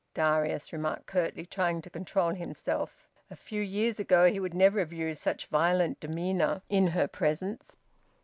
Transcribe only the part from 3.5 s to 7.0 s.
years ago he would never have used such violent demeanour in